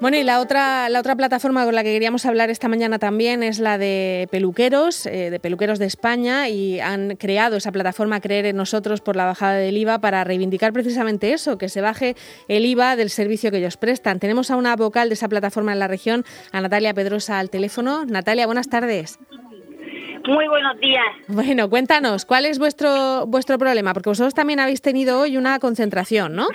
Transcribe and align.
Bueno, 0.00 0.16
y 0.16 0.22
la 0.22 0.40
otra, 0.40 0.88
la 0.88 1.00
otra 1.00 1.16
plataforma 1.16 1.64
con 1.64 1.74
la 1.74 1.82
que 1.82 1.92
queríamos 1.92 2.24
hablar 2.24 2.50
esta 2.50 2.68
mañana 2.68 3.00
también 3.00 3.42
es 3.42 3.58
la 3.58 3.78
de 3.78 4.28
peluqueros, 4.30 5.06
eh, 5.06 5.30
de 5.30 5.40
peluqueros 5.40 5.80
de 5.80 5.86
España, 5.86 6.48
y 6.48 6.78
han 6.78 7.16
creado 7.16 7.56
esa 7.56 7.72
plataforma 7.72 8.20
Creer 8.20 8.46
en 8.46 8.56
Nosotros 8.56 9.00
por 9.00 9.16
la 9.16 9.24
bajada 9.24 9.54
del 9.54 9.76
IVA 9.76 9.98
para 9.98 10.22
reivindicar 10.22 10.72
precisamente 10.72 11.32
eso, 11.32 11.58
que 11.58 11.68
se 11.68 11.80
baje 11.80 12.14
el 12.46 12.64
IVA 12.64 12.94
del 12.94 13.10
servicio 13.10 13.50
que 13.50 13.58
ellos 13.58 13.76
prestan. 13.76 14.20
Tenemos 14.20 14.52
a 14.52 14.56
una 14.56 14.76
vocal 14.76 15.08
de 15.08 15.14
esa 15.14 15.28
plataforma 15.28 15.72
en 15.72 15.80
la 15.80 15.88
región, 15.88 16.24
a 16.52 16.60
Natalia 16.60 16.94
Pedrosa 16.94 17.40
al 17.40 17.50
teléfono. 17.50 18.04
Natalia, 18.04 18.46
buenas 18.46 18.68
tardes. 18.68 19.18
Muy 20.28 20.46
buenos 20.46 20.78
días. 20.78 21.06
Bueno, 21.26 21.68
cuéntanos, 21.70 22.24
¿cuál 22.24 22.46
es 22.46 22.58
vuestro, 22.58 23.26
vuestro 23.26 23.58
problema? 23.58 23.94
Porque 23.94 24.10
vosotros 24.10 24.34
también 24.34 24.60
habéis 24.60 24.80
tenido 24.80 25.18
hoy 25.20 25.36
una 25.36 25.58
concentración, 25.58 26.36
¿no? 26.36 26.46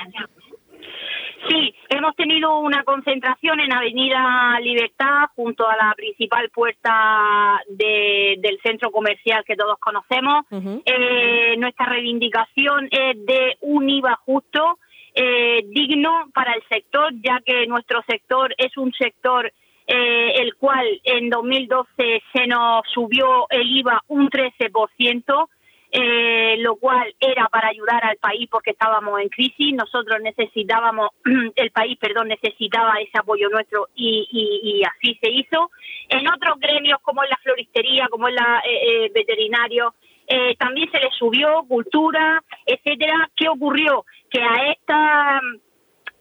Hemos 1.97 2.15
tenido 2.15 2.59
una 2.59 2.83
concentración 2.83 3.59
en 3.59 3.71
Avenida 3.71 4.59
Libertad 4.61 5.29
junto 5.35 5.67
a 5.67 5.75
la 5.75 5.93
principal 5.95 6.49
puerta 6.49 7.61
del 7.67 8.59
centro 8.63 8.91
comercial 8.91 9.43
que 9.45 9.55
todos 9.55 9.77
conocemos. 9.79 10.45
Eh, 10.85 11.55
nuestra 11.57 11.85
reivindicación 11.85 12.87
es 12.91 13.25
de 13.25 13.57
un 13.61 13.89
IVA 13.89 14.19
justo, 14.25 14.79
eh, 15.13 15.63
digno 15.67 16.29
para 16.33 16.53
el 16.53 16.63
sector, 16.67 17.13
ya 17.21 17.39
que 17.45 17.67
nuestro 17.67 18.01
sector 18.07 18.53
es 18.57 18.75
un 18.77 18.91
sector 18.93 19.51
eh, 19.85 20.33
el 20.41 20.55
cual 20.55 20.87
en 21.03 21.29
2012 21.29 22.23
se 22.33 22.47
nos 22.47 22.83
subió 22.93 23.47
el 23.49 23.69
IVA 23.77 24.01
un 24.07 24.29
13%. 24.29 25.49
Eh, 25.95 26.55
lo 26.57 26.77
cual 26.77 27.13
era 27.19 27.47
para 27.49 27.67
ayudar 27.67 28.03
al 28.03 28.17
país 28.17 28.49
porque 28.49 28.71
estábamos 28.71 29.21
en 29.21 29.29
crisis. 29.29 29.75
Nosotros 29.75 30.19
necesitábamos, 30.23 31.11
el 31.55 31.69
país, 31.69 31.99
perdón, 31.99 32.29
necesitaba 32.29 32.95
ese 32.99 33.19
apoyo 33.19 33.47
nuestro 33.49 33.89
y, 33.95 34.81
así 34.83 35.15
se 35.21 35.29
hizo. 35.29 35.69
En 36.09 36.27
otros 36.27 36.59
gremios, 36.59 36.97
como 37.03 37.23
en 37.23 37.29
la 37.29 37.37
floristería, 37.43 38.07
como 38.09 38.27
en 38.27 38.33
la 38.33 38.63
eh, 38.65 39.05
eh 39.05 39.11
veterinario, 39.13 39.93
eh, 40.25 40.55
también 40.57 40.89
se 40.91 40.99
le 40.99 41.11
subió 41.11 41.63
cultura, 41.67 42.43
etcétera. 42.65 43.29
¿Qué 43.35 43.47
ocurrió? 43.47 44.03
Que 44.31 44.41
a 44.41 44.71
esta 44.71 45.41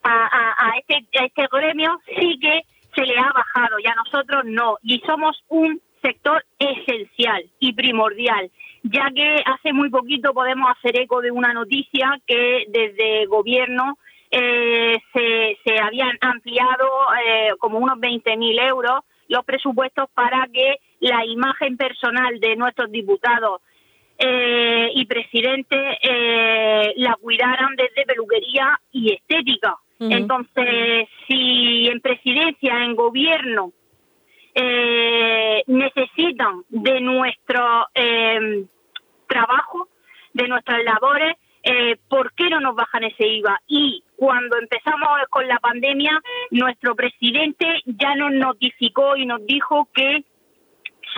a, 0.03 0.73
este, 0.81 1.19
a 1.19 1.25
este 1.25 1.47
gremio 1.51 1.99
sí 2.19 2.39
que 2.39 2.61
se 2.95 3.07
le 3.07 3.17
ha 3.17 3.33
bajado 3.33 3.79
y 3.79 3.87
a 3.87 3.95
nosotros 3.95 4.43
no. 4.45 4.77
Y 4.83 5.01
somos 5.07 5.43
un 5.49 5.81
sector 6.03 6.45
esencial 6.59 7.49
y 7.59 7.73
primordial 7.73 8.51
ya 8.83 9.11
que 9.15 9.43
hace 9.45 9.73
muy 9.73 9.91
poquito 9.91 10.33
podemos 10.33 10.71
hacer 10.71 11.01
eco 11.01 11.21
de 11.21 11.31
una 11.31 11.53
noticia 11.53 12.21
que 12.27 12.65
desde 12.69 13.27
gobierno 13.27 13.99
eh, 14.31 14.99
se, 15.13 15.59
se 15.65 15.79
habían 15.79 16.17
ampliado 16.21 16.89
eh, 17.25 17.51
como 17.59 17.79
unos 17.79 17.99
20.000 17.99 18.69
euros 18.69 19.01
los 19.29 19.45
presupuestos 19.45 20.09
para 20.15 20.49
que 20.53 20.77
la 21.01 21.25
imagen 21.27 21.77
personal 21.77 22.41
de 22.41 22.57
nuestros 22.57 22.91
diputados 22.91 23.61
eh, 24.19 24.91
y 24.95 25.05
presidentes 25.07 25.99
la 26.97 27.17
cuidaran 27.21 27.75
desde 27.77 28.07
peluquería 28.07 28.81
y 28.91 29.13
estética. 29.13 29.77
Entonces, 30.01 31.09
si 31.29 31.89
en 31.89 32.01
presidencia, 32.01 32.85
en 32.85 32.97
gobierno, 32.97 33.73
necesitan 35.67 36.65
de 36.69 37.01
nuestro 37.01 37.87
trabajo, 39.27 39.89
de 40.35 40.49
nuestras 40.49 40.83
labores, 40.85 41.37
eh, 41.63 41.97
¿por 42.09 42.33
qué 42.35 42.49
no 42.51 42.61
nos 42.61 42.75
bajan 42.75 43.05
ese 43.05 43.27
IVA? 43.27 43.61
Y 43.69 44.03
cuando 44.17 44.59
empezamos 44.59 45.09
con 45.31 45.47
la 45.47 45.59
pandemia, 45.59 46.21
nuestro 46.51 46.97
presidente 46.97 47.83
ya 47.87 48.15
nos 48.17 48.33
notificó 48.33 49.17
y 49.17 49.27
nos 49.27 49.45
dijo 49.47 49.89
que 49.95 50.25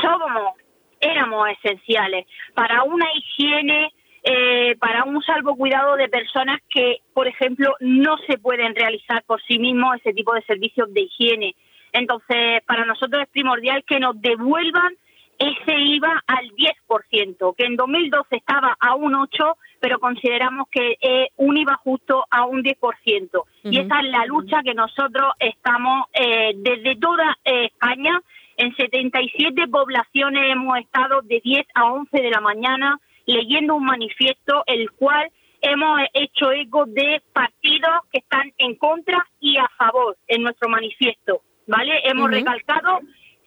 somos, 0.02 0.54
éramos 1.00 1.48
esenciales 1.50 2.26
para 2.54 2.82
una 2.82 3.06
higiene, 3.14 3.92
eh, 4.22 4.76
para 4.78 5.04
un 5.04 5.22
salvocuidado 5.22 5.96
de 5.96 6.08
personas 6.08 6.60
que, 6.68 6.98
por 7.14 7.26
ejemplo, 7.26 7.74
no 7.80 8.16
se 8.26 8.38
pueden 8.38 8.74
realizar 8.74 9.22
por 9.24 9.42
sí 9.42 9.58
mismos 9.58 9.96
ese 9.96 10.12
tipo 10.12 10.34
de 10.34 10.42
servicios 10.42 10.92
de 10.92 11.02
higiene. 11.02 11.54
Entonces, 11.94 12.62
para 12.66 12.84
nosotros 12.84 13.22
es 13.22 13.28
primordial 13.28 13.84
que 13.84 14.00
nos 14.00 14.20
devuelvan 14.20 14.94
ese 15.38 15.78
IVA 15.78 16.22
al 16.26 16.50
10%, 16.50 17.54
que 17.56 17.64
en 17.64 17.76
2012 17.76 18.36
estaba 18.36 18.76
a 18.78 18.94
un 18.94 19.14
8%, 19.14 19.54
pero 19.80 19.98
consideramos 19.98 20.68
que 20.70 20.96
es 21.00 21.28
un 21.36 21.56
IVA 21.56 21.76
justo 21.76 22.24
a 22.30 22.44
un 22.46 22.62
10%. 22.62 23.42
Y 23.64 23.78
esa 23.78 24.00
es 24.00 24.08
la 24.10 24.26
lucha 24.26 24.62
que 24.62 24.74
nosotros 24.74 25.32
estamos 25.38 26.06
eh, 26.12 26.52
desde 26.56 26.96
toda 26.96 27.38
eh, 27.44 27.66
España, 27.66 28.20
en 28.56 28.74
77 28.74 29.68
poblaciones 29.68 30.52
hemos 30.52 30.78
estado 30.78 31.22
de 31.22 31.40
10 31.42 31.66
a 31.74 31.92
11 31.92 32.22
de 32.22 32.30
la 32.30 32.40
mañana 32.40 33.00
leyendo 33.26 33.74
un 33.74 33.84
manifiesto, 33.84 34.62
el 34.66 34.90
cual 34.92 35.30
hemos 35.60 36.00
hecho 36.12 36.52
eco 36.52 36.84
de 36.86 37.22
partidos 37.32 38.02
que 38.12 38.18
están 38.18 38.52
en 38.58 38.76
contra 38.76 39.26
y 39.40 39.56
a 39.56 39.68
favor 39.76 40.16
en 40.28 40.42
nuestro 40.42 40.68
manifiesto, 40.68 41.42
¿vale? 41.66 42.00
Hemos 42.04 42.30
recalcado 42.30 43.00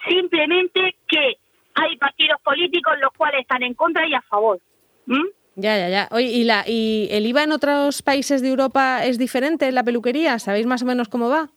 simplemente 0.08 0.96
que 1.08 1.38
hay 1.76 1.98
partidos 1.98 2.42
políticos 2.42 2.94
los 3.02 3.12
cuales 3.14 3.42
están 3.42 3.64
en 3.64 3.74
contra 3.74 4.08
y 4.08 4.14
a 4.14 4.22
favor. 4.22 4.60
Ya, 5.56 5.78
ya, 5.78 5.90
ya. 5.90 6.08
Oye, 6.12 6.28
¿y, 6.28 6.44
la, 6.44 6.64
¿y 6.68 7.08
el 7.12 7.26
IVA 7.26 7.44
en 7.44 7.52
otros 7.52 8.02
países 8.02 8.42
de 8.42 8.50
Europa 8.50 9.04
es 9.06 9.18
diferente 9.18 9.68
en 9.68 9.76
la 9.76 9.84
peluquería? 9.84 10.38
¿Sabéis 10.40 10.68
más 10.68 10.84
o 10.84 10.86
menos 10.86 11.08
cómo 11.08 11.30
va? 11.30 11.50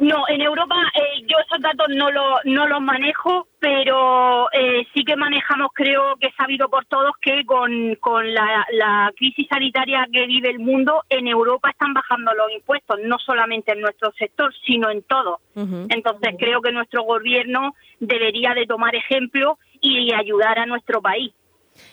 No, 0.00 0.24
en 0.28 0.40
Europa 0.40 0.74
eh, 0.94 1.22
yo 1.22 1.36
esos 1.38 1.60
datos 1.62 1.86
no, 1.90 2.10
lo, 2.10 2.38
no 2.44 2.66
los 2.66 2.80
manejo, 2.80 3.46
pero 3.64 4.52
eh, 4.52 4.86
sí 4.92 5.04
que 5.04 5.16
manejamos, 5.16 5.70
creo 5.72 6.16
que 6.20 6.26
es 6.26 6.34
sabido 6.34 6.68
por 6.68 6.84
todos, 6.84 7.12
que 7.18 7.46
con, 7.46 7.94
con 7.94 8.34
la, 8.34 8.66
la, 8.72 9.10
crisis 9.16 9.48
sanitaria 9.48 10.06
que 10.12 10.26
vive 10.26 10.50
el 10.50 10.58
mundo, 10.58 11.02
en 11.08 11.26
Europa 11.26 11.70
están 11.70 11.94
bajando 11.94 12.34
los 12.34 12.52
impuestos, 12.52 12.98
no 13.02 13.16
solamente 13.18 13.72
en 13.72 13.80
nuestro 13.80 14.12
sector, 14.18 14.52
sino 14.66 14.90
en 14.90 15.00
todo. 15.04 15.40
Entonces 15.56 16.34
creo 16.38 16.60
que 16.60 16.72
nuestro 16.72 17.04
gobierno 17.04 17.74
debería 18.00 18.52
de 18.52 18.66
tomar 18.66 18.94
ejemplo 18.94 19.58
y 19.80 20.12
ayudar 20.12 20.58
a 20.58 20.66
nuestro 20.66 21.00
país. 21.00 21.32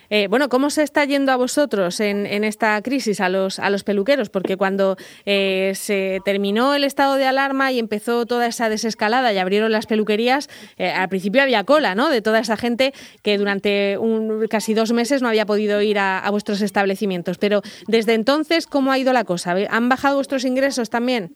Eh, 0.09 0.28
bueno, 0.28 0.50
¿cómo 0.50 0.69
se 0.69 0.84
está 0.84 1.06
yendo 1.06 1.31
a 1.31 1.38
vosotros 1.38 2.00
en, 2.02 2.44
esta 2.44 2.81
crisis, 2.81 3.22
a 3.22 3.30
los, 3.30 3.59
a 3.59 3.69
los 3.69 3.84
peluqueros? 3.84 4.30
Porque 4.30 4.58
cuando 4.58 4.97
eh, 5.25 5.72
se 5.75 6.19
terminó 6.25 6.74
el 6.74 6.84
estado 6.84 7.16
de 7.16 7.25
alarma 7.25 7.72
y 7.72 7.80
empezó 7.80 8.25
toda 8.25 8.47
esa 8.47 8.68
desescalada 8.69 9.31
y 9.31 9.38
abrieron 9.38 9.72
las 9.72 9.86
peluquerías, 9.86 10.50
eh, 10.78 10.92
al 10.92 11.08
principio 11.09 11.42
había 11.42 11.64
cola, 11.64 11.96
¿no? 11.96 12.09
De 12.09 12.22
toda 12.22 12.40
esa 12.40 12.58
gente 12.58 12.94
que 13.22 13.38
durante 13.38 13.97
un, 13.97 14.47
casi 14.50 14.74
dos 14.74 14.92
meses 14.92 15.22
no 15.22 15.30
había 15.30 15.46
podido 15.46 15.81
ir 15.81 15.98
a 16.00 16.28
vuestros 16.30 16.62
establecimientos. 16.62 17.38
Pero 17.38 17.62
desde 17.88 18.13
entonces, 18.13 18.68
¿cómo 18.68 18.92
ha 18.92 19.00
ido 19.00 19.13
la 19.13 19.24
cosa? 19.24 19.56
¿Han 19.69 19.90
bajado 19.90 20.16
vuestros 20.16 20.44
ingresos 20.44 20.90
también? 20.90 21.34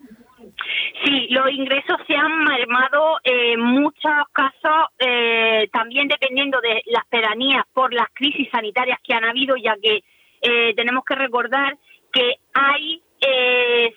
Sí, 1.04 1.28
los 1.30 1.50
ingresos 1.52 1.98
se 2.08 2.16
han 2.16 2.44
mermado 2.44 3.18
en 3.24 3.60
muchos 3.60 4.12
casos, 4.32 4.90
eh, 5.00 5.68
también 5.72 6.08
dependiendo 6.08 6.60
de 6.62 6.82
las 6.88 7.06
pedanías 7.08 7.64
por 7.74 7.94
las 7.94 8.08
crisis 8.14 8.50
sanitarias 8.52 9.00
que 9.04 9.14
han 9.14 9.26
habido, 9.26 9.56
ya 9.56 9.76
que 9.82 10.04
eh, 10.42 10.74
tenemos 10.76 11.04
que 11.06 11.16
recordar 11.16 11.78
que 12.12 12.36
hay 12.54 13.02
eh, 13.22 13.94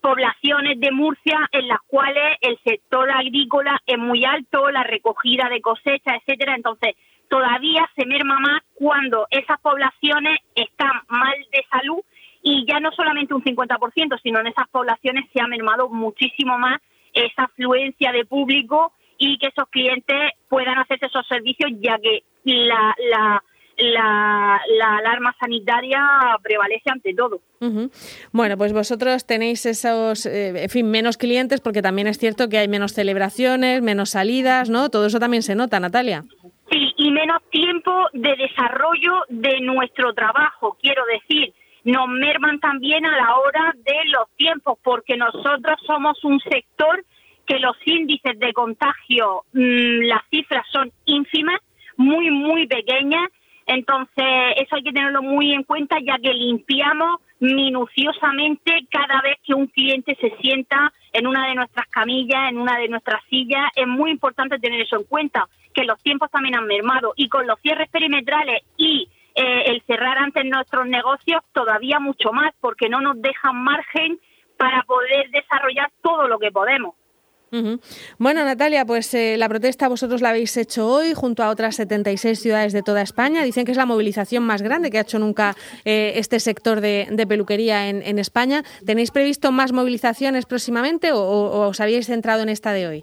poblaciones 0.00 0.80
de 0.80 0.90
Murcia 0.90 1.48
en 1.52 1.68
las 1.68 1.80
cuales 1.86 2.36
el 2.40 2.58
sector 2.64 3.10
agrícola 3.10 3.80
es 3.86 3.98
muy 3.98 4.24
alto, 4.24 4.68
la 4.70 4.82
recogida 4.82 5.48
de 5.48 5.60
cosecha, 5.60 6.16
etcétera. 6.16 6.54
Entonces, 6.56 6.96
todavía 7.28 7.88
se 7.96 8.04
merma 8.04 8.38
más 8.40 8.62
cuando 8.74 9.26
esas 9.30 9.60
poblaciones 9.60 10.40
están 10.54 10.92
mal 11.08 11.36
de 11.52 11.64
salud 11.70 12.00
y 12.42 12.66
ya 12.66 12.80
no 12.80 12.90
solamente 12.92 13.34
un 13.34 13.44
50%, 13.44 14.20
sino 14.22 14.40
en 14.40 14.48
esas 14.48 14.68
poblaciones 14.68 15.24
se 15.32 15.40
ha 15.40 15.46
mermado 15.46 15.88
muchísimo 15.88 16.58
más 16.58 16.80
esa 17.14 17.44
afluencia 17.44 18.10
de 18.12 18.24
público 18.24 18.92
y 19.18 19.38
que 19.38 19.48
esos 19.48 19.68
clientes 19.68 20.32
puedan 20.48 20.78
hacerse 20.78 21.06
esos 21.06 21.26
servicios, 21.28 21.70
ya 21.80 21.98
que 21.98 22.24
la, 22.44 22.94
la, 23.10 23.44
la, 23.76 24.96
alarma 24.96 25.34
sanitaria 25.38 26.00
prevalece 26.42 26.90
ante 26.90 27.14
todo. 27.14 27.40
Bueno, 28.32 28.56
pues 28.56 28.72
vosotros 28.72 29.24
tenéis 29.26 29.64
esos, 29.66 30.26
eh, 30.26 30.64
en 30.64 30.70
fin, 30.70 30.90
menos 30.90 31.16
clientes 31.16 31.60
porque 31.60 31.82
también 31.82 32.08
es 32.08 32.18
cierto 32.18 32.48
que 32.48 32.58
hay 32.58 32.66
menos 32.66 32.92
celebraciones, 32.92 33.82
menos 33.82 34.10
salidas, 34.10 34.68
¿no? 34.70 34.88
Todo 34.88 35.06
eso 35.06 35.20
también 35.20 35.44
se 35.44 35.54
nota, 35.54 35.78
Natalia. 35.78 36.24
Sí, 36.70 36.92
y 36.96 37.10
menos 37.12 37.42
tiempo 37.50 37.92
de 38.12 38.34
desarrollo 38.34 39.12
de 39.28 39.60
nuestro 39.60 40.12
trabajo, 40.14 40.76
quiero 40.80 41.04
decir 41.06 41.54
nos 41.84 42.08
merman 42.08 42.60
también 42.60 43.04
a 43.06 43.16
la 43.16 43.36
hora 43.36 43.74
de 43.76 44.04
los 44.06 44.28
tiempos, 44.36 44.78
porque 44.82 45.16
nosotros 45.16 45.78
somos 45.86 46.22
un 46.24 46.40
sector 46.40 47.04
que 47.46 47.58
los 47.58 47.76
índices 47.84 48.38
de 48.38 48.52
contagio, 48.52 49.44
mm, 49.52 50.02
las 50.06 50.22
cifras 50.30 50.64
son 50.70 50.92
ínfimas, 51.06 51.60
muy, 51.96 52.30
muy 52.30 52.66
pequeñas, 52.66 53.28
entonces 53.66 54.24
eso 54.56 54.76
hay 54.76 54.82
que 54.82 54.92
tenerlo 54.92 55.22
muy 55.22 55.52
en 55.52 55.62
cuenta 55.62 55.96
ya 56.04 56.18
que 56.18 56.32
limpiamos 56.32 57.20
minuciosamente 57.40 58.86
cada 58.90 59.20
vez 59.20 59.38
que 59.44 59.54
un 59.54 59.66
cliente 59.66 60.16
se 60.20 60.30
sienta 60.40 60.92
en 61.12 61.26
una 61.26 61.48
de 61.48 61.54
nuestras 61.54 61.86
camillas, 61.88 62.50
en 62.50 62.58
una 62.58 62.78
de 62.78 62.88
nuestras 62.88 63.22
sillas. 63.28 63.70
Es 63.74 63.86
muy 63.86 64.10
importante 64.10 64.58
tener 64.58 64.80
eso 64.80 64.96
en 64.96 65.04
cuenta, 65.04 65.48
que 65.74 65.84
los 65.84 65.98
tiempos 66.02 66.30
también 66.30 66.54
han 66.54 66.66
mermado 66.66 67.14
y 67.16 67.28
con 67.28 67.46
los 67.46 67.58
cierres 67.60 67.88
perimetrales 67.90 68.62
y 68.76 69.08
eh, 69.34 69.62
el 69.66 69.82
cerrar 69.86 70.18
antes 70.18 70.44
nuestros 70.44 70.86
negocios 70.86 71.42
todavía 71.52 71.98
mucho 71.98 72.32
más, 72.32 72.52
porque 72.60 72.88
no 72.88 73.00
nos 73.00 73.20
dejan 73.20 73.56
margen 73.56 74.20
para 74.56 74.82
poder 74.82 75.30
desarrollar 75.30 75.90
todo 76.02 76.28
lo 76.28 76.38
que 76.38 76.50
podemos. 76.50 76.94
Bueno, 78.18 78.44
Natalia, 78.46 78.86
pues 78.86 79.12
eh, 79.12 79.36
la 79.36 79.46
protesta 79.46 79.86
vosotros 79.86 80.22
la 80.22 80.30
habéis 80.30 80.56
hecho 80.56 80.88
hoy 80.88 81.12
junto 81.14 81.42
a 81.42 81.50
otras 81.50 81.76
76 81.76 82.40
ciudades 82.40 82.72
de 82.72 82.82
toda 82.82 83.02
España. 83.02 83.42
Dicen 83.42 83.66
que 83.66 83.72
es 83.72 83.76
la 83.76 83.84
movilización 83.84 84.42
más 84.44 84.62
grande 84.62 84.90
que 84.90 84.96
ha 84.96 85.02
hecho 85.02 85.18
nunca 85.18 85.54
eh, 85.84 86.14
este 86.16 86.40
sector 86.40 86.80
de, 86.80 87.26
peluquería 87.28 87.90
en, 87.90 88.18
España. 88.18 88.62
¿Tenéis 88.86 89.10
previsto 89.10 89.52
más 89.52 89.72
movilizaciones 89.72 90.46
próximamente 90.46 91.12
o, 91.12 91.68
os 91.68 91.80
habéis 91.80 92.06
centrado 92.06 92.42
en 92.42 92.48
esta 92.48 92.72
de 92.72 92.86
hoy? 92.86 93.02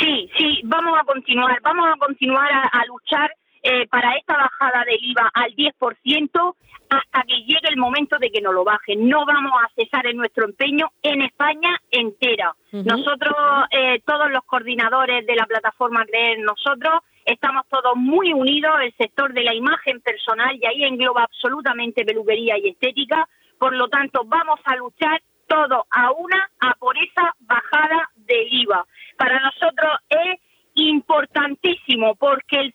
Sí, 0.00 0.28
sí, 0.36 0.60
vamos 0.64 0.98
a 1.00 1.04
continuar, 1.04 1.60
vamos 1.62 1.86
a 1.88 1.96
continuar 1.98 2.50
a, 2.52 2.84
luchar 2.86 3.30
eh, 3.68 3.88
para 3.88 4.14
esta 4.14 4.36
bajada 4.36 4.84
del 4.84 5.02
IVA 5.02 5.28
al 5.34 5.52
10% 5.56 6.54
hasta 6.88 7.22
que 7.22 7.40
llegue 7.40 7.68
el 7.68 7.76
momento 7.76 8.16
de 8.18 8.30
que 8.30 8.40
nos 8.40 8.54
lo 8.54 8.62
bajen. 8.62 9.08
No 9.08 9.26
vamos 9.26 9.52
a 9.60 9.68
cesar 9.74 10.06
en 10.06 10.18
nuestro 10.18 10.44
empeño 10.44 10.92
en 11.02 11.22
España 11.22 11.76
entera. 11.90 12.54
Nosotros, 12.70 13.34
eh, 13.72 14.00
todos 14.06 14.30
los 14.30 14.44
coordinadores 14.44 15.26
de 15.26 15.34
la 15.34 15.46
plataforma 15.46 16.04
Creer 16.04 16.38
Nosotros, 16.38 17.00
estamos 17.24 17.66
todos 17.68 17.96
muy 17.96 18.32
unidos, 18.32 18.72
el 18.82 18.94
sector 18.94 19.32
de 19.32 19.42
la 19.42 19.52
imagen 19.52 20.00
personal, 20.00 20.54
y 20.54 20.64
ahí 20.64 20.84
engloba 20.84 21.24
absolutamente 21.24 22.04
peluquería 22.04 22.56
y 22.58 22.68
estética. 22.68 23.28
Por 23.58 23.74
lo 23.74 23.88
tanto, 23.88 24.22
vamos 24.26 24.60
a 24.64 24.76
luchar 24.76 25.20
todos 25.48 25.82
a 25.90 26.12
una 26.12 26.50
a 26.60 26.74
por 26.74 26.96
esa 26.98 27.34
bajada 27.40 28.10
del 28.14 28.46
IVA. 28.48 28.86
Para 29.16 29.40
nosotros 29.40 29.92
es 30.08 30.40
importantísimo 30.76 32.14
porque 32.16 32.60
el 32.60 32.74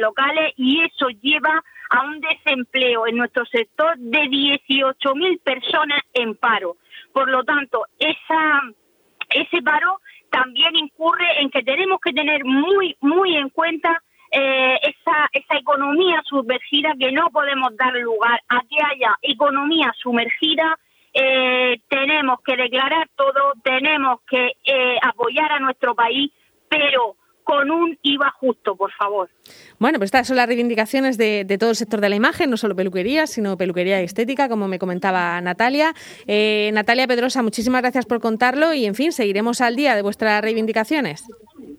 locales 0.00 0.52
y 0.56 0.82
eso 0.82 1.08
lleva 1.20 1.62
a 1.90 2.02
un 2.04 2.20
desempleo 2.20 3.06
en 3.06 3.16
nuestro 3.16 3.44
sector 3.46 3.96
de 3.98 4.20
18.000 4.20 5.40
personas 5.42 6.00
en 6.14 6.34
paro. 6.36 6.76
Por 7.12 7.28
lo 7.28 7.44
tanto, 7.44 7.84
ese 7.98 9.62
paro 9.62 10.00
también 10.30 10.74
incurre 10.76 11.40
en 11.40 11.50
que 11.50 11.62
tenemos 11.62 12.00
que 12.00 12.12
tener 12.12 12.44
muy, 12.44 12.96
muy 13.00 13.36
en 13.36 13.50
cuenta 13.50 14.02
eh, 14.30 14.78
esa, 14.82 15.28
esa 15.32 15.56
economía 15.58 16.22
sumergida, 16.24 16.94
que 16.98 17.12
no 17.12 17.28
podemos 17.30 17.76
dar 17.76 17.92
lugar 17.94 18.40
a 18.48 18.60
que 18.62 18.76
haya 18.82 19.14
economía 19.20 19.92
sumergida 20.02 20.78
eh, 21.14 21.80
tenemos 21.88 22.40
que 22.40 22.56
declarar 22.56 23.08
todo, 23.14 23.52
tenemos 23.62 24.20
que 24.26 24.52
eh, 24.64 24.98
apoyar 25.02 25.52
a 25.52 25.60
nuestro 25.60 25.94
país, 25.94 26.32
pero 26.68 27.16
con 27.44 27.70
un 27.70 27.98
IVA 28.02 28.30
justo, 28.38 28.76
por 28.76 28.92
favor. 28.92 29.30
Bueno, 29.78 29.98
pues 29.98 30.08
estas 30.08 30.26
son 30.26 30.36
las 30.36 30.46
reivindicaciones 30.46 31.18
de, 31.18 31.44
todo 31.58 31.70
el 31.70 31.76
sector 31.76 32.00
de 32.00 32.08
la 32.08 32.16
imagen, 32.16 32.50
no 32.50 32.56
solo 32.56 32.74
peluquería, 32.74 33.26
sino 33.26 33.56
peluquería 33.56 34.00
estética, 34.00 34.48
como 34.48 34.68
me 34.68 34.78
comentaba 34.78 35.40
Natalia. 35.40 35.94
Eh, 36.26 36.70
Natalia 36.72 37.06
Pedrosa, 37.06 37.42
muchísimas 37.42 37.82
gracias 37.82 38.06
por 38.06 38.20
contarlo 38.20 38.72
y, 38.74 38.86
en 38.86 38.94
fin, 38.94 39.12
seguiremos 39.12 39.60
al 39.60 39.76
día 39.76 39.94
de 39.94 40.02
vuestras 40.02 40.42
reivindicaciones. 40.42 41.24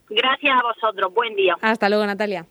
Gracias 0.10 0.54
a 0.60 0.63
vosotros. 0.63 1.13
Buen 1.13 1.36
día. 1.36 1.56
Hasta 1.62 1.89
luego, 1.89 2.06
Natalia. 2.06 2.45